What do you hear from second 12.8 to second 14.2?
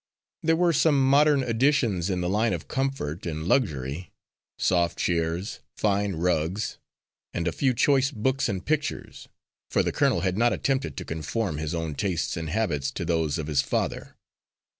to those of his father.